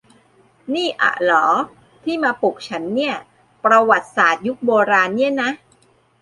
[0.73, 1.45] นี่อ่ะหรอ
[2.03, 3.15] ที่มาปลุกฉันเนี่ย
[3.65, 5.49] ประวัติศาสตร์ยุคโบราณเนี่ยนะ